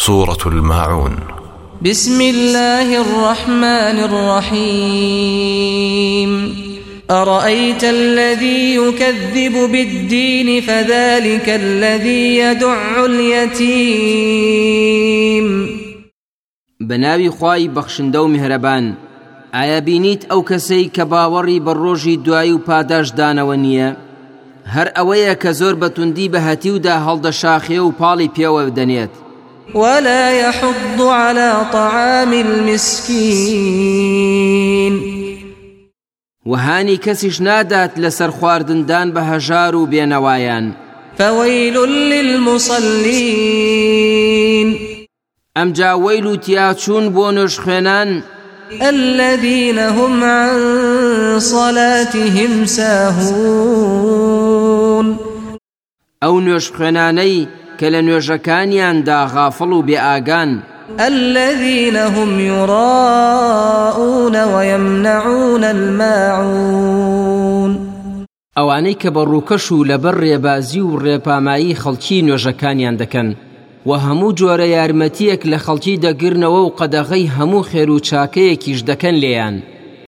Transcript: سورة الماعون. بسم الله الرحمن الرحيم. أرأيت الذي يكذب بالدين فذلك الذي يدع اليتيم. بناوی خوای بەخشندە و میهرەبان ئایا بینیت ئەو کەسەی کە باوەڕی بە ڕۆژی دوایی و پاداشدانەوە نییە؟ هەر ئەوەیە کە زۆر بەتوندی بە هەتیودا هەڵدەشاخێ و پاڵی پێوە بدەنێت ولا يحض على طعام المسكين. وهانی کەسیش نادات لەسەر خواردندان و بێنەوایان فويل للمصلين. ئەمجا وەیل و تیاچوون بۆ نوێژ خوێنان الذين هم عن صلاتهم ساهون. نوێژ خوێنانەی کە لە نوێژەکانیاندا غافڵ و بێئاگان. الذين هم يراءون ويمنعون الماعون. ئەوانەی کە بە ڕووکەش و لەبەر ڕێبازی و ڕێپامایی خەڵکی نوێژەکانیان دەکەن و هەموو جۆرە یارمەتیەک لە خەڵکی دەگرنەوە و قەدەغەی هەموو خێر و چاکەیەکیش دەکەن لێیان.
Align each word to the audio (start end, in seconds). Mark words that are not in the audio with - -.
سورة 0.00 0.38
الماعون. 0.46 1.16
بسم 1.82 2.20
الله 2.20 3.00
الرحمن 3.00 3.98
الرحيم. 4.08 5.18
أرأيت 7.10 7.84
الذي 7.84 8.74
يكذب 8.74 9.52
بالدين 9.72 10.60
فذلك 10.60 11.48
الذي 11.48 12.36
يدع 12.36 13.04
اليتيم. 13.04 14.08
بناوی 16.80 17.30
خوای 17.30 17.68
بەخشندە 17.68 18.16
و 18.16 18.28
میهرەبان 18.28 18.96
ئایا 19.52 19.80
بینیت 19.80 20.26
ئەو 20.30 20.42
کەسەی 20.50 20.90
کە 20.96 21.04
باوەڕی 21.10 21.60
بە 21.66 21.74
ڕۆژی 21.74 22.18
دوایی 22.24 22.52
و 22.52 22.58
پاداشدانەوە 22.58 23.56
نییە؟ 23.64 23.96
هەر 24.74 24.88
ئەوەیە 24.96 25.34
کە 25.42 25.50
زۆر 25.50 25.74
بەتوندی 25.82 26.28
بە 26.32 26.38
هەتیودا 26.48 26.94
هەڵدەشاخێ 27.06 27.78
و 27.78 27.94
پاڵی 28.00 28.32
پێوە 28.36 28.62
بدەنێت 28.70 29.27
ولا 29.74 30.30
يحض 30.40 31.02
على 31.02 31.66
طعام 31.72 32.32
المسكين. 32.32 33.98
وهانی 36.46 36.96
کەسیش 36.96 37.40
نادات 37.40 37.90
لەسەر 37.98 38.30
خواردندان 38.30 39.12
و 39.74 39.86
بێنەوایان 39.86 40.72
فويل 41.18 41.76
للمصلين. 42.12 43.18
ئەمجا 45.56 45.92
وەیل 46.04 46.26
و 46.26 46.36
تیاچوون 46.36 47.14
بۆ 47.14 47.32
نوێژ 47.36 47.54
خوێنان 47.60 48.22
الذين 48.80 49.78
هم 49.78 50.24
عن 50.24 50.58
صلاتهم 51.38 52.64
ساهون. 52.64 54.08
نوێژ 56.40 56.66
خوێنانەی 56.76 57.48
کە 57.78 57.86
لە 57.94 58.00
نوێژەکانیاندا 58.06 59.20
غافڵ 59.34 59.70
و 59.72 59.82
بێئاگان. 59.88 60.50
الذين 61.00 61.96
هم 61.96 62.40
يراءون 62.40 64.36
ويمنعون 64.54 65.64
الماعون. 65.64 67.18
ئەوانەی 68.58 68.96
کە 69.02 69.08
بە 69.14 69.22
ڕووکەش 69.30 69.64
و 69.72 69.84
لەبەر 69.90 70.14
ڕێبازی 70.24 70.82
و 70.88 70.98
ڕێپامایی 71.04 71.78
خەڵکی 71.82 72.24
نوێژەکانیان 72.26 72.96
دەکەن 73.02 73.28
و 73.86 73.90
هەموو 74.04 74.36
جۆرە 74.38 74.66
یارمەتیەک 74.76 75.42
لە 75.52 75.58
خەڵکی 75.64 76.00
دەگرنەوە 76.04 76.60
و 76.64 76.74
قەدەغەی 76.78 77.30
هەموو 77.36 77.66
خێر 77.70 77.88
و 77.90 77.98
چاکەیەکیش 78.08 78.80
دەکەن 78.90 79.14
لێیان. 79.22 79.56